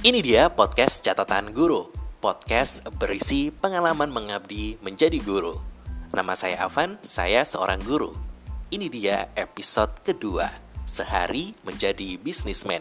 Ini 0.00 0.24
dia 0.24 0.48
podcast 0.48 1.04
catatan 1.04 1.52
guru. 1.52 1.92
Podcast 2.24 2.80
berisi 2.96 3.52
pengalaman 3.52 4.08
mengabdi 4.08 4.80
menjadi 4.80 5.20
guru. 5.20 5.60
Nama 6.16 6.32
saya 6.32 6.64
Avan, 6.64 6.96
saya 7.04 7.44
seorang 7.44 7.84
guru. 7.84 8.16
Ini 8.72 8.88
dia 8.88 9.28
episode 9.36 10.00
kedua, 10.00 10.48
Sehari 10.88 11.52
Menjadi 11.68 12.16
Bisnismen. 12.16 12.80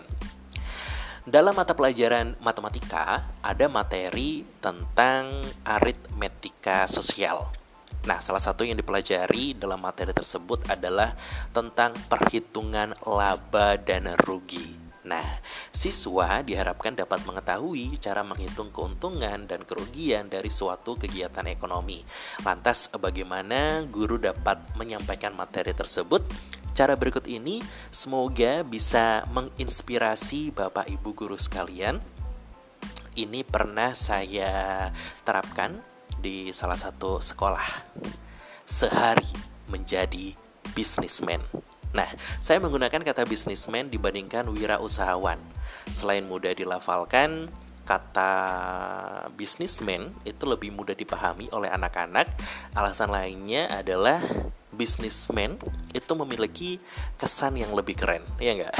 Dalam 1.28 1.60
mata 1.60 1.76
pelajaran 1.76 2.40
matematika, 2.40 3.28
ada 3.44 3.68
materi 3.68 4.48
tentang 4.64 5.44
aritmetika 5.68 6.88
sosial. 6.88 7.52
Nah, 8.08 8.24
salah 8.24 8.40
satu 8.40 8.64
yang 8.64 8.80
dipelajari 8.80 9.60
dalam 9.60 9.84
materi 9.84 10.16
tersebut 10.16 10.72
adalah 10.72 11.20
tentang 11.52 11.92
perhitungan 12.08 12.96
laba 13.04 13.76
dan 13.76 14.08
rugi. 14.24 14.79
Nah, 15.10 15.42
siswa 15.74 16.46
diharapkan 16.46 16.94
dapat 16.94 17.26
mengetahui 17.26 17.98
cara 17.98 18.22
menghitung 18.22 18.70
keuntungan 18.70 19.50
dan 19.50 19.66
kerugian 19.66 20.30
dari 20.30 20.54
suatu 20.54 20.94
kegiatan 20.94 21.50
ekonomi. 21.50 22.06
Lantas, 22.46 22.94
bagaimana 22.94 23.82
guru 23.90 24.22
dapat 24.22 24.62
menyampaikan 24.78 25.34
materi 25.34 25.74
tersebut? 25.74 26.22
Cara 26.78 26.94
berikut 26.94 27.26
ini 27.26 27.58
semoga 27.90 28.62
bisa 28.62 29.26
menginspirasi 29.34 30.54
Bapak 30.54 30.86
Ibu 30.86 31.18
guru 31.18 31.36
sekalian. 31.42 31.98
Ini 33.18 33.42
pernah 33.44 33.98
saya 33.98 34.88
terapkan 35.26 35.82
di 36.22 36.54
salah 36.54 36.78
satu 36.78 37.18
sekolah. 37.18 37.98
Sehari 38.64 39.28
menjadi 39.66 40.38
bisnismen. 40.78 41.42
Nah, 41.90 42.06
saya 42.38 42.62
menggunakan 42.62 43.02
kata 43.02 43.26
bisnismen 43.26 43.90
dibandingkan 43.90 44.46
wirausahawan. 44.46 45.42
Selain 45.90 46.22
mudah 46.22 46.54
dilafalkan, 46.54 47.50
kata 47.90 48.34
bisnismen 49.34 50.14
itu 50.22 50.46
lebih 50.46 50.70
mudah 50.70 50.94
dipahami 50.94 51.50
oleh 51.50 51.74
anak-anak. 51.74 52.30
Alasan 52.78 53.10
lainnya 53.10 53.66
adalah 53.74 54.22
bisnismen 54.70 55.58
itu 55.90 56.14
memiliki 56.14 56.78
kesan 57.18 57.58
yang 57.58 57.74
lebih 57.74 57.98
keren, 57.98 58.22
ya 58.38 58.54
enggak? 58.54 58.76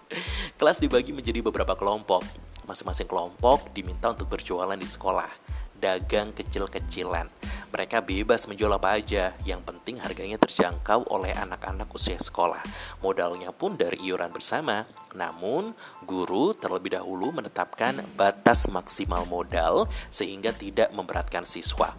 Kelas 0.58 0.82
dibagi 0.82 1.14
menjadi 1.14 1.38
beberapa 1.38 1.78
kelompok. 1.78 2.26
Masing-masing 2.66 3.08
kelompok 3.08 3.70
diminta 3.72 4.12
untuk 4.12 4.28
berjualan 4.28 4.76
di 4.76 4.84
sekolah, 4.84 5.30
dagang 5.78 6.34
kecil-kecilan. 6.34 7.30
Mereka 7.68 8.00
bebas 8.00 8.48
menjual 8.48 8.72
apa 8.72 8.96
aja, 8.96 9.36
yang 9.44 9.60
penting 9.60 10.00
harganya 10.00 10.40
terjangkau 10.40 11.04
oleh 11.12 11.36
anak-anak 11.36 11.92
usia 11.92 12.16
sekolah. 12.16 12.64
Modalnya 13.04 13.52
pun 13.52 13.76
dari 13.76 14.00
iuran 14.08 14.32
bersama. 14.32 14.88
Namun, 15.12 15.76
guru 16.08 16.56
terlebih 16.56 16.96
dahulu 16.96 17.28
menetapkan 17.28 18.00
batas 18.16 18.72
maksimal 18.72 19.28
modal 19.28 19.84
sehingga 20.08 20.48
tidak 20.56 20.88
memberatkan 20.96 21.44
siswa 21.44 21.92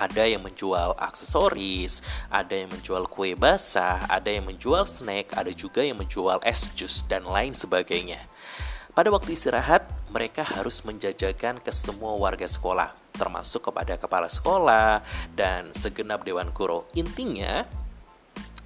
ada 0.00 0.24
yang 0.24 0.40
menjual 0.40 0.96
aksesoris, 0.96 2.00
ada 2.32 2.56
yang 2.56 2.72
menjual 2.72 3.04
kue 3.04 3.36
basah, 3.36 4.00
ada 4.08 4.32
yang 4.32 4.48
menjual 4.48 4.88
snack, 4.88 5.36
ada 5.36 5.52
juga 5.52 5.84
yang 5.84 6.00
menjual 6.00 6.40
es 6.40 6.72
jus 6.72 7.04
dan 7.04 7.28
lain 7.28 7.52
sebagainya. 7.52 8.16
Pada 8.96 9.12
waktu 9.12 9.36
istirahat, 9.36 9.84
mereka 10.08 10.40
harus 10.40 10.80
menjajakan 10.88 11.60
ke 11.60 11.68
semua 11.68 12.16
warga 12.16 12.48
sekolah 12.48 12.99
termasuk 13.20 13.68
kepada 13.68 14.00
kepala 14.00 14.32
sekolah 14.32 15.04
dan 15.36 15.68
segenap 15.76 16.24
dewan 16.24 16.48
guru. 16.56 16.88
Intinya, 16.96 17.68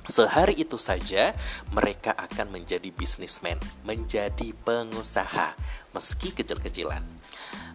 sehari 0.06 0.62
itu 0.62 0.78
saja 0.78 1.34
mereka 1.74 2.14
akan 2.14 2.54
menjadi 2.54 2.94
bisnismen, 2.94 3.58
menjadi 3.82 4.54
pengusaha, 4.62 5.58
meski 5.90 6.30
kecil-kecilan. 6.30 7.02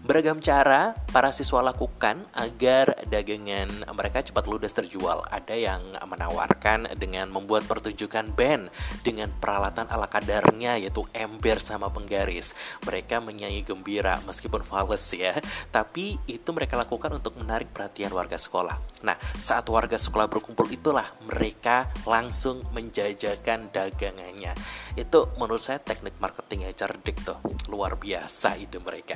Beragam 0.09 0.41
cara 0.41 0.97
para 1.13 1.29
siswa 1.29 1.61
lakukan 1.61 2.25
agar 2.33 2.97
dagangan 3.13 3.69
mereka 3.93 4.25
cepat 4.25 4.49
ludes 4.49 4.73
terjual. 4.73 5.21
Ada 5.29 5.53
yang 5.53 5.85
menawarkan 6.01 6.97
dengan 6.97 7.29
membuat 7.29 7.69
pertunjukan 7.69 8.33
band 8.33 8.73
dengan 9.05 9.29
peralatan 9.37 9.85
ala 9.85 10.09
kadarnya 10.09 10.81
yaitu 10.81 11.05
ember 11.13 11.61
sama 11.61 11.93
penggaris. 11.93 12.57
Mereka 12.89 13.21
menyanyi 13.21 13.61
gembira 13.61 14.17
meskipun 14.25 14.65
fals 14.65 15.13
ya, 15.13 15.37
tapi 15.69 16.17
itu 16.25 16.49
mereka 16.57 16.73
lakukan 16.73 17.13
untuk 17.13 17.37
menarik 17.37 17.69
perhatian 17.69 18.09
warga 18.09 18.41
sekolah. 18.41 18.98
Nah, 18.99 19.15
saat 19.39 19.63
warga 19.71 19.95
sekolah 19.95 20.27
berkumpul 20.27 20.67
itulah 20.67 21.07
mereka 21.23 21.87
langsung 22.03 22.67
menjajakan 22.75 23.71
dagangannya. 23.71 24.51
Itu 24.99 25.31
menurut 25.39 25.63
saya 25.63 25.79
teknik 25.79 26.19
marketing 26.19 26.67
yang 26.67 26.75
cerdik 26.75 27.23
tuh, 27.23 27.39
luar 27.71 27.95
biasa 27.95 28.59
ide 28.59 28.75
mereka. 28.83 29.15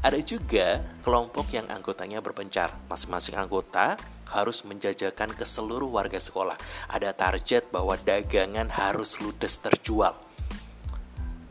Ada 0.00 0.16
juga 0.24 0.80
kelompok 1.04 1.52
yang 1.52 1.68
anggotanya 1.68 2.24
berpencar. 2.24 2.72
Masing-masing 2.88 3.36
anggota 3.36 4.00
harus 4.32 4.64
menjajakan 4.64 5.36
ke 5.36 5.44
seluruh 5.44 5.92
warga 5.92 6.16
sekolah. 6.16 6.56
Ada 6.88 7.12
target 7.12 7.68
bahwa 7.68 8.00
dagangan 8.00 8.72
harus 8.72 9.20
ludes 9.20 9.60
terjual. 9.60 10.16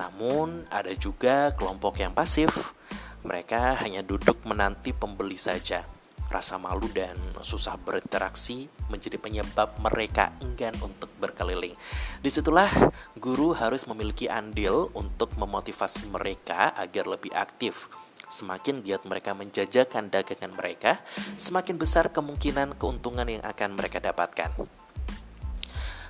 Namun, 0.02 0.66
ada 0.70 0.94
juga 0.94 1.54
kelompok 1.54 2.02
yang 2.02 2.14
pasif. 2.14 2.74
Mereka 3.26 3.82
hanya 3.82 4.06
duduk 4.06 4.46
menanti 4.46 4.94
pembeli 4.94 5.38
saja. 5.38 5.97
Rasa 6.28 6.60
malu 6.60 6.92
dan 6.92 7.16
susah 7.40 7.80
berinteraksi 7.80 8.68
menjadi 8.92 9.16
penyebab 9.16 9.80
mereka 9.80 10.36
enggan 10.44 10.76
untuk 10.84 11.08
berkeliling. 11.24 11.74
Di 12.20 12.28
situlah 12.28 12.68
guru 13.16 13.56
harus 13.56 13.88
memiliki 13.88 14.28
andil 14.28 14.92
untuk 14.92 15.34
memotivasi 15.40 16.12
mereka 16.12 16.76
agar 16.76 17.08
lebih 17.08 17.32
aktif 17.32 17.88
Semakin 18.28 18.84
giat 18.84 19.08
mereka 19.08 19.32
menjajakan 19.32 20.12
dagangan 20.12 20.52
mereka, 20.52 21.00
semakin 21.40 21.80
besar 21.80 22.12
kemungkinan 22.12 22.76
keuntungan 22.76 23.24
yang 23.24 23.40
akan 23.48 23.80
mereka 23.80 24.04
dapatkan. 24.04 24.52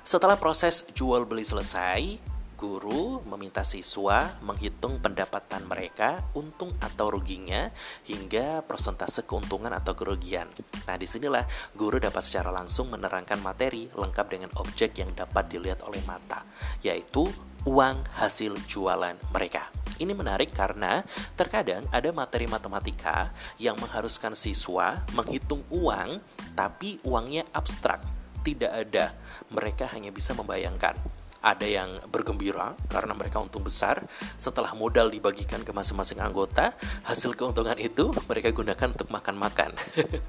Setelah 0.02 0.34
proses 0.34 0.90
jual 0.98 1.22
beli 1.22 1.46
selesai, 1.46 2.18
guru 2.58 3.22
meminta 3.22 3.62
siswa 3.62 4.34
menghitung 4.42 4.98
pendapatan 4.98 5.62
mereka, 5.70 6.26
untung 6.34 6.74
atau 6.82 7.06
ruginya, 7.06 7.70
hingga 8.02 8.66
persentase 8.66 9.22
keuntungan 9.22 9.70
atau 9.70 9.94
kerugian. 9.94 10.50
Nah, 10.90 10.98
di 10.98 11.06
sinilah 11.06 11.46
guru 11.78 12.02
dapat 12.02 12.18
secara 12.18 12.50
langsung 12.50 12.90
menerangkan 12.90 13.38
materi 13.38 13.86
lengkap 13.94 14.26
dengan 14.26 14.50
objek 14.58 14.98
yang 14.98 15.14
dapat 15.14 15.46
dilihat 15.46 15.86
oleh 15.86 16.02
mata, 16.02 16.42
yaitu 16.82 17.30
uang 17.62 18.02
hasil 18.18 18.58
jualan 18.66 19.14
mereka. 19.30 19.70
Ini 20.02 20.10
menarik 20.10 20.50
karena 20.50 21.02
terkadang 21.38 21.86
ada 21.94 22.10
materi 22.10 22.50
matematika 22.50 23.30
yang 23.62 23.78
mengharuskan 23.78 24.34
siswa 24.34 25.06
menghitung 25.14 25.62
uang, 25.70 26.18
tapi 26.58 26.98
uangnya 27.06 27.46
abstrak, 27.54 28.02
tidak 28.42 28.74
ada. 28.74 29.14
Mereka 29.50 29.90
hanya 29.94 30.10
bisa 30.10 30.34
membayangkan 30.34 31.17
ada 31.38 31.66
yang 31.66 32.02
bergembira 32.10 32.74
karena 32.90 33.14
mereka 33.14 33.38
untung 33.38 33.62
besar. 33.62 34.02
Setelah 34.34 34.74
modal 34.74 35.10
dibagikan 35.10 35.62
ke 35.62 35.70
masing-masing 35.70 36.18
anggota 36.18 36.74
hasil 37.06 37.34
keuntungan 37.38 37.78
itu 37.78 38.10
mereka 38.26 38.50
gunakan 38.50 38.88
untuk 38.90 39.08
makan-makan. 39.10 39.74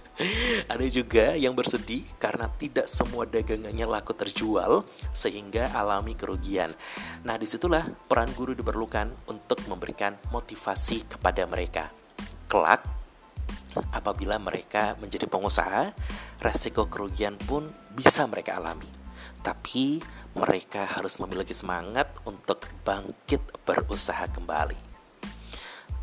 Ada 0.71 0.85
juga 0.91 1.33
yang 1.33 1.55
bersedih 1.55 2.03
karena 2.19 2.51
tidak 2.59 2.85
semua 2.91 3.23
dagangannya 3.23 3.87
laku 3.87 4.11
terjual 4.13 4.85
sehingga 5.15 5.71
alami 5.73 6.13
kerugian. 6.13 6.75
Nah 7.25 7.39
di 7.39 7.47
situlah 7.47 7.87
peran 8.05 8.29
guru 8.35 8.53
diperlukan 8.53 9.31
untuk 9.31 9.63
memberikan 9.65 10.19
motivasi 10.29 11.07
kepada 11.17 11.47
mereka. 11.49 11.89
Kelak 12.51 12.99
apabila 13.93 14.35
mereka 14.41 14.97
menjadi 14.97 15.29
pengusaha 15.29 15.93
resiko 16.41 16.89
kerugian 16.89 17.37
pun 17.37 17.69
bisa 17.93 18.25
mereka 18.25 18.57
alami. 18.57 18.89
Tapi 19.39 20.03
mereka 20.39 20.88
harus 20.88 21.19
memiliki 21.19 21.51
semangat 21.51 22.07
untuk 22.24 22.63
bangkit 22.88 23.44
berusaha 23.68 24.24
kembali. 24.31 24.80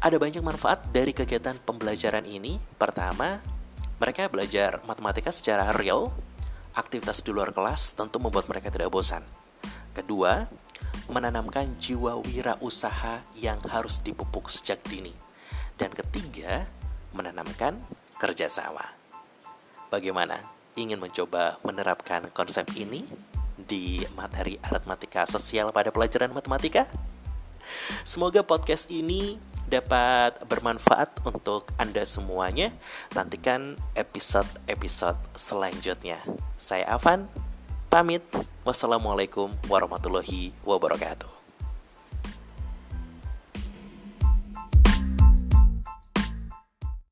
Ada 0.04 0.20
banyak 0.20 0.44
manfaat 0.44 0.92
dari 0.92 1.16
kegiatan 1.16 1.56
pembelajaran 1.64 2.28
ini. 2.28 2.60
Pertama, 2.76 3.40
mereka 3.96 4.28
belajar 4.28 4.84
matematika 4.84 5.32
secara 5.32 5.72
real. 5.72 6.12
Aktivitas 6.76 7.24
di 7.24 7.32
luar 7.32 7.56
kelas 7.56 7.96
tentu 7.96 8.20
membuat 8.20 8.44
mereka 8.52 8.68
tidak 8.68 8.92
bosan. 8.92 9.24
Kedua, 9.96 10.44
menanamkan 11.08 11.80
jiwa 11.80 12.20
wira 12.20 12.60
usaha 12.60 13.24
yang 13.40 13.56
harus 13.72 14.04
dipupuk 14.04 14.52
sejak 14.52 14.84
dini. 14.84 15.16
Dan 15.80 15.96
ketiga, 15.96 16.68
menanamkan 17.16 17.80
kerjasama. 18.20 18.84
Bagaimana? 19.88 20.56
ingin 20.76 21.00
mencoba 21.00 21.56
menerapkan 21.64 22.28
konsep 22.36 22.68
ini 22.76 23.08
di 23.66 24.02
materi 24.14 24.56
aritmatika 24.62 25.26
sosial 25.26 25.74
pada 25.74 25.90
pelajaran 25.90 26.30
matematika? 26.32 26.86
Semoga 28.06 28.46
podcast 28.46 28.88
ini 28.88 29.42
dapat 29.66 30.38
bermanfaat 30.46 31.26
untuk 31.26 31.74
Anda 31.76 32.06
semuanya. 32.06 32.70
Nantikan 33.12 33.74
episode-episode 33.98 35.18
selanjutnya. 35.34 36.22
Saya 36.54 36.86
Avan, 36.94 37.26
pamit. 37.90 38.22
Wassalamualaikum 38.62 39.50
warahmatullahi 39.70 40.50
wabarakatuh. 40.66 41.35